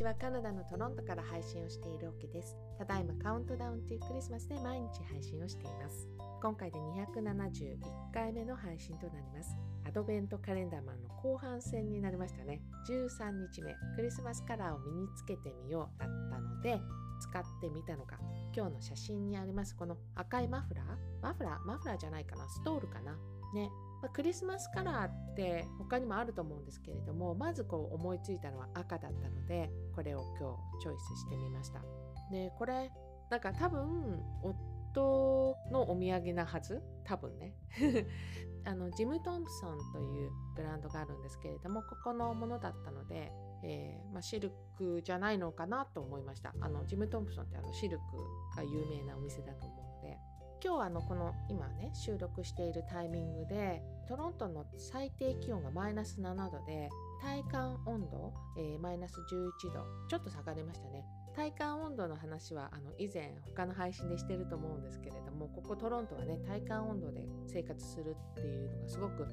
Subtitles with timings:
[0.00, 2.56] ちはカナダのトロントから配信をしているオケです。
[2.78, 6.08] ただいまカウントダウンというクリスマスで毎日配信をしています。
[6.40, 7.76] 今回で271
[8.14, 9.54] 回目の配信となります。
[9.86, 12.62] アドベントカレンダーマンの後半戦になりましたね。
[12.88, 13.74] 13日目。
[13.94, 16.80] クリスマスカラーを身につけてみようだったので
[17.20, 18.16] 使ってみたのか。
[18.56, 20.86] 今日の写真にありますこの赤いマフラー？
[21.20, 21.66] マフラー？
[21.66, 22.48] マフラーじゃないかな。
[22.48, 23.18] ストールかな？
[23.52, 23.68] ね。
[24.02, 31.80] まあ、クリスマスカラーって他にもあると思うんですけれどもまずこう思いついたのは赤だったのでこれを今日チョイスしてみました。
[32.30, 32.90] でこれ
[33.30, 36.82] なんか多分夫のお土産なはず？
[37.04, 37.54] 多分ね。
[38.64, 43.32] あのジム・トンプソンというブランドがあるんですけれどもここのものだったので、
[43.62, 46.54] えー、まあ、シルクじゃないのかなと思いました。
[46.60, 48.04] あのジム・トンプソンってあのシルク
[48.56, 50.18] が有名なお店だと思うので。
[50.62, 56.90] 今日はあのこの今ね収録しているタイミングでトロントの最低気温がマイナス7度で
[57.22, 58.32] 体感温度、
[58.80, 61.04] マイナス11度ちょっと下がりましたね。
[61.34, 69.26] 体感温度の話はあの以前他の配信でしてると思うんですけれどもここトロントはね体感温度で生活するっていうのがすごく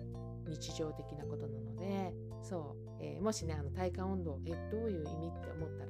[0.48, 5.87] 日常的なことなのでそう、えー、もしねあの体感温度えどういう意味って思ったら、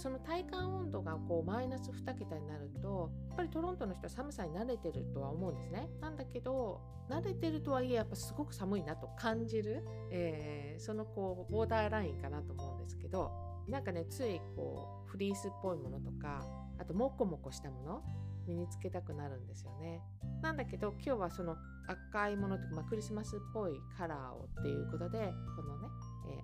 [0.00, 5.90] その体感温度がこうマイナス2桁になるとやっぱりトロントの人は寒さに慣れてるとは思うんですね。
[6.00, 13.30] なんだけど慣れてるとはいえやっぱすごく寒いなと感じる、えー、そのこうボーダーラインかなと思うんですけど
[13.68, 16.46] なんかねついこうフリースっぽいものとか
[16.78, 18.02] あとモコモコしたもの
[18.46, 20.00] 身につけたくなるんですよね。
[20.40, 21.56] なんだけど今日はその
[21.86, 25.18] 赤いものとか、まあ、クリスマスっぽいカラーをっていうことで
[25.56, 25.88] このね、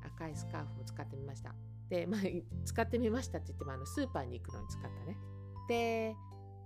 [0.03, 1.55] えー、赤いスカーフを使ってみました。
[1.89, 2.21] で、まあ、
[2.65, 5.17] 使ってみましたって言ってもあのスーパーに行くのに使ったね。
[5.69, 6.17] で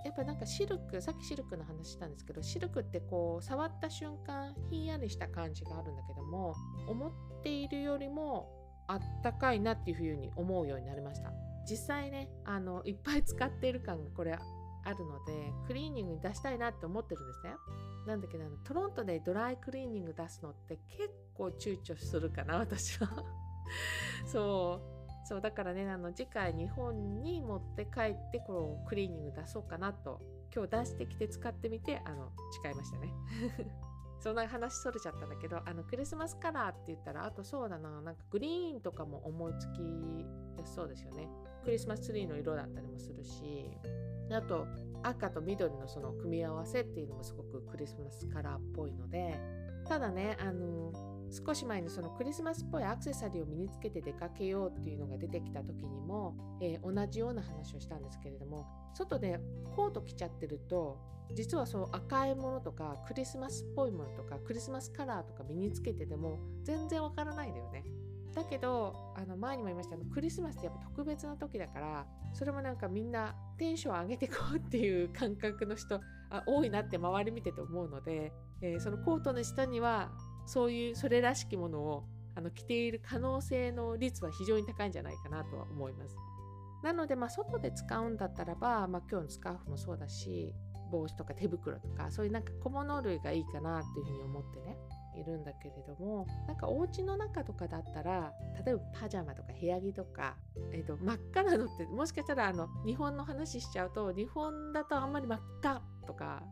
[0.04, 6.54] やっぱなんかシルクさっきシルクの話したんですけどシルクってこう触った瞬間ひんやりした感じがあるんだけども
[6.88, 7.12] 思っ
[7.42, 8.48] ているよりも
[8.88, 11.30] あったかいなっていうふうに思うようになりました。
[11.68, 17.52] 実際ねあのいっぱい使っている感がこれあるのでクリーニングに出したいなって思ってるんですね。
[18.06, 23.08] なんだけどあのトロントでドライクリーニング出すのって結構躊躇するかな私は。
[24.26, 24.99] そう。
[25.24, 30.20] そうだからねあの次回日本に持って帰ってこのクリーニング出そうかなと
[30.54, 32.32] 今日出してきて使ってみてあの
[32.62, 33.12] 誓いましたね。
[34.20, 39.80] そんな話それちゃったんだけどあのクリスマスカラーって言ったらあとそうだななんかグリーンとかも思いつき
[40.58, 41.28] やすそうですよね。
[41.64, 43.70] クリスマスツリーの色だったりもするし
[44.30, 44.66] あと
[45.02, 49.38] 赤と緑のその組み合わせっていうのもすごくクリスマスカラーっぽいので
[49.86, 50.92] ただねあの
[51.30, 59.40] 少し前にそのクリスマスっぽいアクセサリーを身につけて出かけようっていうのが出てきた時にも、えー、同じような話をしたんですけれども外で
[59.76, 60.98] コート着ちゃってると
[61.34, 67.84] 実はそう赤いものとかクリスマスっぽいものとかクリスマスカラーとか身につけてでも全然わからないんだよね。
[68.34, 78.32] だけどあの前にも言いましたクリスマスってやっぱ特別な時だからそれもなんかみんなテンション上げてこうっていう感覚の人あ多いなって周り見てて思うので、
[78.62, 80.12] えー、そのコートの下には
[80.50, 86.16] そういうそれらしきものをあの着ている可能性の率は非常に高いんじゃないかなとは思います。
[86.82, 90.52] なので、まあ、外で使うんだったらば、まあ、今日のスカーフもそうだし
[90.90, 94.76] 帽子とか手袋とかそういうなんか小物類がいいかなっていうふうに思ってね
[95.16, 98.32] いるんだけれどもなんかお家の中とかだったら
[98.64, 100.36] 例えばパジャマとか部屋着とか、
[100.72, 106.42] えーと、真っ赤なのってもしかしたらあの日本の話しちゃうと日本だとあんまり真っ赤とか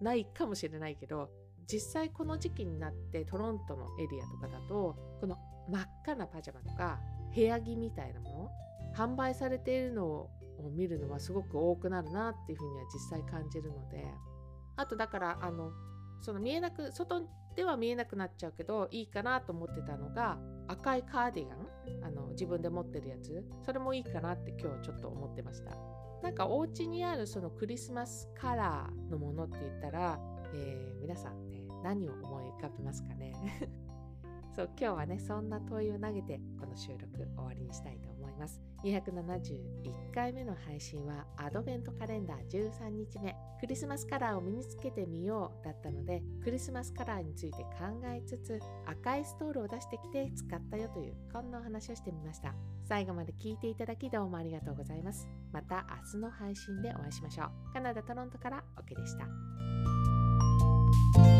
[0.00, 1.28] ないかもしれないけど
[1.66, 5.38] 実際この時期になってトロントのエリアとかだとこの
[5.70, 7.00] 真っ赤なパジャマとか
[7.34, 8.50] 部屋着みたいなもの
[8.96, 10.30] 販売されているのを
[10.76, 14.04] 見るのはすごく多くなるなっていうふうには実際感じるので
[14.76, 15.72] あとだからあの
[16.20, 17.22] その見えなく外
[17.56, 20.38] では見えなくなっちゃうけどいいかなと思ってたのが
[20.68, 21.58] 赤いカーディガン
[22.04, 23.44] あの自分で持ってるやつ。
[23.64, 25.76] それもいいかなって今日ちょっと思ってました。
[26.22, 30.18] なんかお家にあるそのクリスマスカラーのものって言ったら、
[30.54, 33.32] えー、皆さんね何を思い浮かべますかね？
[34.54, 38.62] そう今日はねそんな問いを投げてこの収録終わりにしたいと思います。
[38.84, 43.34] 271回目の配信はアドベントカレンダー13日目。
[43.58, 52.54] クリスマスカラーを身につけてみようだったのでクリスマスカラーについて考えつつ赤いストールを出してきて使ったよというこんなお話をしてみました。
[52.84, 55.26] 最後まで聞いていただきどうもありがとうございます。
[55.50, 57.72] また明日の配信でお会いしましょう。
[57.72, 59.93] カナダ・トロントからオケでした。
[60.94, 61.33] you